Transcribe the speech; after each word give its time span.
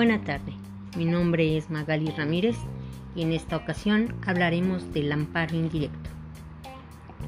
Buena 0.00 0.24
tarde, 0.24 0.54
mi 0.96 1.04
nombre 1.04 1.58
es 1.58 1.68
Magali 1.68 2.10
Ramírez 2.10 2.56
y 3.14 3.20
en 3.20 3.32
esta 3.32 3.54
ocasión 3.54 4.14
hablaremos 4.24 4.94
del 4.94 5.12
amparo 5.12 5.54
indirecto. 5.54 6.08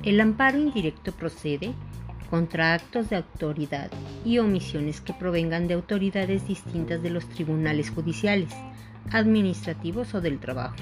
El 0.02 0.18
amparo 0.22 0.56
indirecto 0.56 1.12
procede 1.12 1.74
contra 2.30 2.72
actos 2.72 3.10
de 3.10 3.16
autoridad 3.16 3.90
y 4.24 4.38
omisiones 4.38 5.02
que 5.02 5.12
provengan 5.12 5.68
de 5.68 5.74
autoridades 5.74 6.48
distintas 6.48 7.02
de 7.02 7.10
los 7.10 7.28
tribunales 7.28 7.90
judiciales, 7.90 8.54
administrativos 9.10 10.14
o 10.14 10.22
del 10.22 10.38
trabajo, 10.38 10.76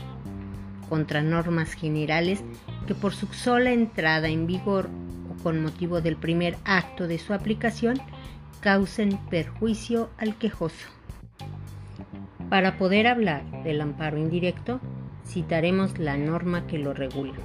contra 0.89 1.23
normas 1.23 1.73
generales 1.73 2.45
que 2.87 2.95
por 2.95 3.15
su 3.15 3.27
sola 3.27 3.73
entrada 3.73 4.29
en 4.29 4.47
vigor 4.47 4.89
o 5.29 5.43
con 5.43 5.61
motivo 5.61 6.01
del 6.01 6.15
primer 6.15 6.57
acto 6.65 7.09
de 7.09 7.19
su 7.19 7.35
aplicación 7.35 8.01
causen 8.61 9.19
perjuicio 9.29 10.09
al 10.19 10.37
quejoso. 10.37 11.00
Para 12.51 12.79
poder 12.79 13.07
hablar 13.07 13.45
del 13.63 13.81
amparo 13.81 14.19
indirecto, 14.19 14.81
citaremos 15.25 16.01
la 16.01 16.17
norma 16.17 16.67
que 16.67 16.81
lo 16.81 16.93
regula. 16.93 17.39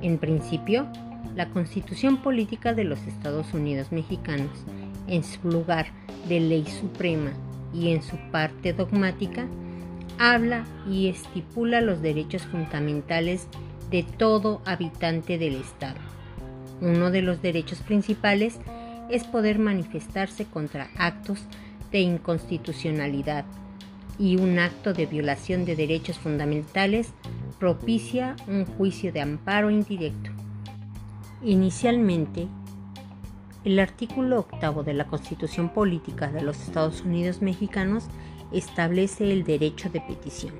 En 0.00 0.18
principio, 0.18 0.86
la 1.34 1.48
Constitución 1.50 2.18
Política 2.18 2.72
de 2.72 2.84
los 2.84 3.04
Estados 3.08 3.52
Unidos 3.52 3.90
Mexicanos, 3.90 4.64
en 5.08 5.24
su 5.24 5.50
lugar 5.50 5.86
de 6.28 6.38
ley 6.38 6.64
suprema 6.66 7.32
y 7.74 7.90
en 7.90 8.00
su 8.00 8.16
parte 8.30 8.72
dogmática, 8.72 9.48
habla 10.20 10.64
y 10.88 11.08
estipula 11.08 11.80
los 11.80 12.00
derechos 12.00 12.42
fundamentales 12.42 13.48
de 13.90 14.04
todo 14.04 14.62
habitante 14.66 15.36
del 15.36 15.56
Estado. 15.56 15.98
Uno 16.80 17.10
de 17.10 17.22
los 17.22 17.42
derechos 17.42 17.80
principales 17.80 18.60
es 19.10 19.24
poder 19.24 19.58
manifestarse 19.58 20.44
contra 20.44 20.90
actos 20.96 21.44
de 21.90 22.00
inconstitucionalidad 22.00 23.44
y 24.18 24.36
un 24.36 24.58
acto 24.58 24.92
de 24.92 25.06
violación 25.06 25.64
de 25.64 25.76
derechos 25.76 26.18
fundamentales 26.18 27.08
propicia 27.58 28.36
un 28.46 28.64
juicio 28.64 29.12
de 29.12 29.20
amparo 29.20 29.70
indirecto. 29.70 30.30
Inicialmente, 31.42 32.48
el 33.64 33.78
artículo 33.78 34.40
octavo 34.40 34.82
de 34.82 34.94
la 34.94 35.06
Constitución 35.06 35.70
Política 35.70 36.28
de 36.28 36.42
los 36.42 36.60
Estados 36.60 37.02
Unidos 37.02 37.42
Mexicanos 37.42 38.04
establece 38.52 39.32
el 39.32 39.44
derecho 39.44 39.90
de 39.90 40.00
petición. 40.00 40.54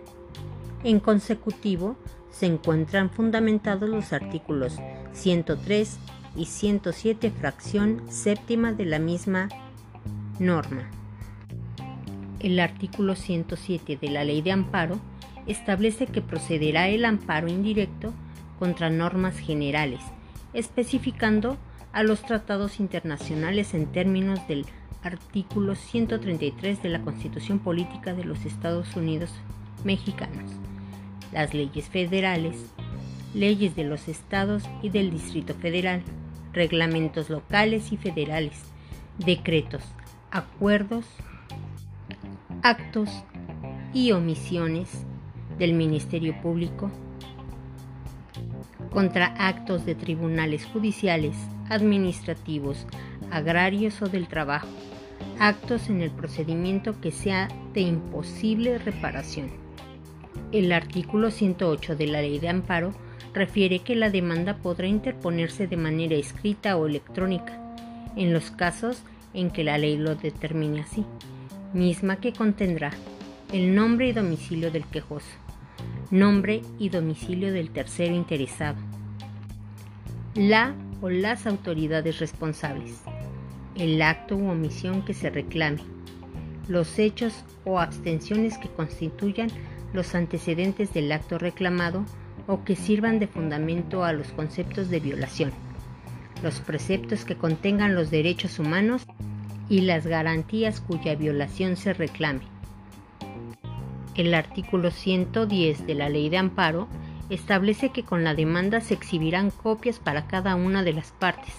En 0.84 1.00
consecutivo, 1.00 1.96
se 2.30 2.46
encuentran 2.46 3.10
fundamentados 3.10 3.88
los 3.88 4.12
artículos 4.12 4.76
103 5.12 5.98
y 6.36 6.44
107 6.44 7.30
fracción 7.30 8.02
séptima 8.08 8.72
de 8.72 8.84
la 8.84 8.98
misma 8.98 9.48
norma. 10.38 10.90
El 12.40 12.60
artículo 12.60 13.16
107 13.16 13.98
de 14.00 14.10
la 14.10 14.24
Ley 14.24 14.42
de 14.42 14.52
Amparo 14.52 14.98
establece 15.46 16.06
que 16.06 16.20
procederá 16.20 16.88
el 16.88 17.04
amparo 17.04 17.48
indirecto 17.48 18.12
contra 18.58 18.90
normas 18.90 19.38
generales, 19.38 20.00
especificando 20.52 21.56
a 21.92 22.02
los 22.02 22.22
tratados 22.22 22.78
internacionales 22.78 23.72
en 23.72 23.86
términos 23.86 24.46
del 24.48 24.66
artículo 25.02 25.74
133 25.74 26.82
de 26.82 26.88
la 26.88 27.00
Constitución 27.00 27.58
Política 27.58 28.12
de 28.12 28.24
los 28.24 28.44
Estados 28.44 28.96
Unidos 28.96 29.30
Mexicanos, 29.84 30.50
las 31.32 31.54
leyes 31.54 31.88
federales, 31.88 32.56
leyes 33.34 33.76
de 33.76 33.84
los 33.84 34.08
estados 34.08 34.64
y 34.82 34.90
del 34.90 35.10
Distrito 35.10 35.54
Federal, 35.54 36.02
reglamentos 36.52 37.30
locales 37.30 37.92
y 37.92 37.96
federales, 37.96 38.60
decretos, 39.18 39.82
acuerdos, 40.30 41.04
actos 42.68 43.08
y 43.94 44.10
omisiones 44.10 45.04
del 45.56 45.72
Ministerio 45.72 46.34
Público 46.42 46.90
contra 48.90 49.26
actos 49.38 49.86
de 49.86 49.94
tribunales 49.94 50.66
judiciales, 50.66 51.36
administrativos, 51.68 52.88
agrarios 53.30 54.02
o 54.02 54.08
del 54.08 54.26
trabajo, 54.26 54.66
actos 55.38 55.88
en 55.90 56.02
el 56.02 56.10
procedimiento 56.10 57.00
que 57.00 57.12
sea 57.12 57.46
de 57.72 57.82
imposible 57.82 58.78
reparación. 58.78 59.48
El 60.50 60.72
artículo 60.72 61.30
108 61.30 61.94
de 61.94 62.06
la 62.08 62.20
Ley 62.20 62.40
de 62.40 62.48
Amparo 62.48 62.90
refiere 63.32 63.78
que 63.78 63.94
la 63.94 64.10
demanda 64.10 64.56
podrá 64.56 64.88
interponerse 64.88 65.68
de 65.68 65.76
manera 65.76 66.16
escrita 66.16 66.76
o 66.76 66.88
electrónica, 66.88 67.76
en 68.16 68.32
los 68.32 68.50
casos 68.50 69.04
en 69.34 69.52
que 69.52 69.62
la 69.62 69.78
ley 69.78 69.96
lo 69.96 70.16
determine 70.16 70.80
así, 70.80 71.06
misma 71.76 72.16
que 72.16 72.32
contendrá 72.32 72.90
el 73.52 73.74
nombre 73.74 74.08
y 74.08 74.12
domicilio 74.12 74.70
del 74.70 74.86
quejoso, 74.86 75.28
nombre 76.10 76.62
y 76.78 76.88
domicilio 76.88 77.52
del 77.52 77.70
tercero 77.70 78.14
interesado, 78.14 78.78
la 80.34 80.74
o 81.02 81.10
las 81.10 81.46
autoridades 81.46 82.18
responsables, 82.18 83.02
el 83.76 84.00
acto 84.00 84.36
u 84.36 84.48
omisión 84.48 85.04
que 85.04 85.12
se 85.12 85.28
reclame, 85.28 85.82
los 86.66 86.98
hechos 86.98 87.44
o 87.64 87.78
abstenciones 87.78 88.56
que 88.56 88.68
constituyan 88.68 89.50
los 89.92 90.14
antecedentes 90.14 90.94
del 90.94 91.12
acto 91.12 91.38
reclamado 91.38 92.04
o 92.46 92.64
que 92.64 92.74
sirvan 92.74 93.18
de 93.18 93.26
fundamento 93.26 94.02
a 94.02 94.14
los 94.14 94.28
conceptos 94.28 94.88
de 94.88 95.00
violación, 95.00 95.52
los 96.42 96.60
preceptos 96.60 97.26
que 97.26 97.36
contengan 97.36 97.94
los 97.94 98.10
derechos 98.10 98.58
humanos 98.58 99.06
y 99.68 99.80
las 99.80 100.06
garantías 100.06 100.80
cuya 100.80 101.14
violación 101.14 101.76
se 101.76 101.92
reclame. 101.92 102.42
El 104.14 104.32
artículo 104.34 104.90
110 104.90 105.86
de 105.86 105.94
la 105.94 106.08
Ley 106.08 106.28
de 106.28 106.38
Amparo 106.38 106.88
establece 107.28 107.90
que 107.90 108.02
con 108.02 108.24
la 108.24 108.34
demanda 108.34 108.80
se 108.80 108.94
exhibirán 108.94 109.50
copias 109.50 109.98
para 109.98 110.26
cada 110.26 110.54
una 110.54 110.82
de 110.82 110.92
las 110.92 111.10
partes. 111.12 111.54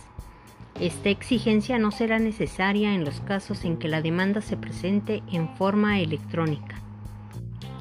Esta 0.79 1.09
exigencia 1.09 1.79
no 1.79 1.91
será 1.91 2.19
necesaria 2.19 2.94
en 2.94 3.03
los 3.03 3.19
casos 3.22 3.66
en 3.66 3.78
que 3.78 3.88
la 3.88 4.01
demanda 4.01 4.41
se 4.41 4.57
presente 4.57 5.24
en 5.31 5.50
forma 5.56 6.00
electrónica. 6.00 6.75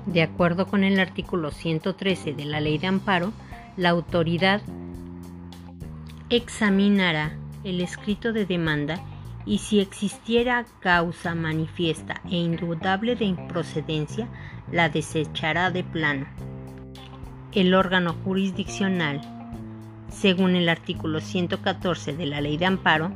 De 0.06 0.22
acuerdo 0.22 0.66
con 0.66 0.84
el 0.84 0.98
artículo 0.98 1.50
113 1.50 2.32
de 2.32 2.44
la 2.44 2.60
Ley 2.60 2.78
de 2.78 2.86
Amparo, 2.86 3.32
la 3.76 3.90
autoridad 3.90 4.62
examinará 6.30 7.36
el 7.64 7.80
escrito 7.80 8.32
de 8.32 8.46
demanda 8.46 9.00
y 9.46 9.58
si 9.58 9.78
existiera 9.78 10.66
causa 10.80 11.34
manifiesta 11.34 12.20
e 12.28 12.36
indudable 12.36 13.14
de 13.14 13.26
improcedencia, 13.26 14.28
la 14.72 14.88
desechará 14.88 15.70
de 15.70 15.84
plano. 15.84 16.26
El 17.52 17.72
órgano 17.74 18.14
jurisdiccional, 18.24 19.20
según 20.10 20.56
el 20.56 20.68
artículo 20.68 21.20
114 21.20 22.14
de 22.14 22.26
la 22.26 22.40
Ley 22.40 22.56
de 22.56 22.66
Amparo, 22.66 23.12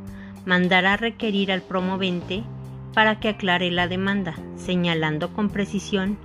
mandará 0.46 0.96
requerir 0.96 1.50
al 1.50 1.62
promovente 1.62 2.44
para 2.94 3.20
que 3.20 3.28
aclare 3.28 3.70
la 3.70 3.88
demanda, 3.88 4.34
señalando 4.56 5.32
con 5.32 5.50
precisión 5.50 6.16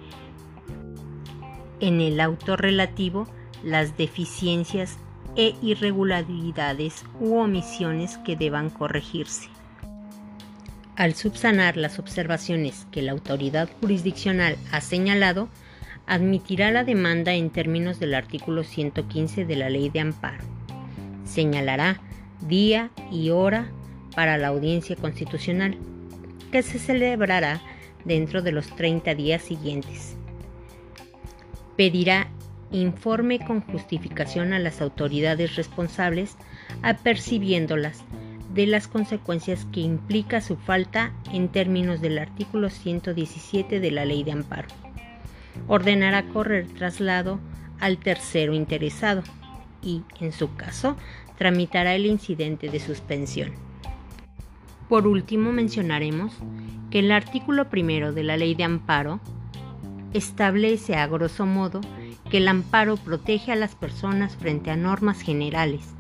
en 1.80 2.00
el 2.00 2.20
auto 2.20 2.56
relativo 2.56 3.28
las 3.64 3.98
deficiencias 3.98 4.98
e 5.36 5.56
irregularidades 5.62 7.04
u 7.20 7.38
omisiones 7.38 8.18
que 8.20 8.36
deban 8.36 8.70
corregirse. 8.70 9.55
Al 10.96 11.14
subsanar 11.14 11.78
las 11.78 12.00
observaciones 12.00 12.88
que 12.92 13.02
la 13.02 13.12
autoridad 13.12 13.70
jurisdiccional 13.80 14.58
ha 14.72 14.82
señalado, 14.82 15.50
admitirá 16.08 16.72
la 16.72 16.84
demanda 16.84 17.34
en 17.34 17.50
términos 17.50 18.00
del 18.00 18.14
artículo 18.14 18.64
115 18.64 19.46
de 19.46 19.56
la 19.56 19.70
Ley 19.70 19.90
de 19.90 20.00
Amparo. 20.00 20.44
Señalará 21.26 22.00
día 22.42 22.92
y 23.12 23.32
hora 23.32 23.70
para 24.16 24.38
la 24.38 24.48
audiencia 24.48 24.96
constitucional, 24.96 25.78
que 26.52 26.62
se 26.64 26.80
celebrará 26.80 27.62
dentro 28.06 28.42
de 28.42 28.52
los 28.52 28.68
30 28.76 29.16
días 29.16 29.42
siguientes 29.42 30.16
pedirá 31.76 32.28
informe 32.72 33.40
con 33.40 33.62
justificación 33.62 34.54
a 34.54 34.60
las 34.60 34.82
autoridades 34.82 35.56
responsables, 35.56 36.36
apercibiéndolas 36.82 38.04
de 38.56 38.66
las 38.66 38.88
consecuencias 38.88 39.68
que 39.74 39.82
implica 39.82 40.40
su 40.40 40.56
falta 40.56 41.12
en 41.34 41.50
términos 41.50 42.00
del 42.00 42.18
artículo 42.18 42.70
117 42.70 43.82
de 43.82 43.92
la 43.92 44.06
Ley 44.06 44.24
de 44.24 44.32
Amparo. 44.32 44.70
Ordenará 45.68 46.24
correr 46.30 46.66
traslado 46.70 47.40
al 47.82 47.98
tercero 47.98 48.54
interesado 48.54 49.24
y, 49.82 50.04
en 50.22 50.32
su 50.32 50.56
caso, 50.56 50.96
tramitará 51.38 51.96
el 51.96 52.06
incidente 52.06 52.70
de 52.70 52.80
suspensión. 52.80 53.52
Por 54.88 55.06
último, 55.06 55.52
mencionaremos 55.52 56.34
que 56.92 57.00
el 57.00 57.12
artículo 57.12 57.70
primero 57.70 58.14
de 58.14 58.24
la 58.24 58.38
Ley 58.38 58.56
de 58.56 58.64
Amparo 58.64 59.20
establece 60.14 60.96
a 60.96 61.08
grosso 61.08 61.46
modo 61.46 61.82
que 62.30 62.38
el 62.38 62.48
amparo 62.48 62.96
protege 62.96 63.52
a 63.52 63.56
las 63.56 63.76
personas 63.76 64.38
frente 64.38 64.72
a 64.72 64.78
normas 64.78 65.22
generales, 65.22 65.94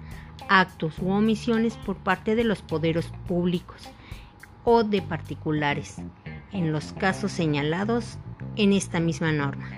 actos 0.49 0.99
u 0.99 1.09
omisiones 1.11 1.75
por 1.85 1.97
parte 1.97 2.35
de 2.35 2.43
los 2.43 2.61
poderes 2.61 3.07
públicos 3.27 3.89
o 4.63 4.83
de 4.83 5.01
particulares, 5.01 5.97
en 6.51 6.71
los 6.71 6.93
casos 6.93 7.31
señalados 7.31 8.17
en 8.55 8.73
esta 8.73 8.99
misma 8.99 9.31
norma. 9.31 9.69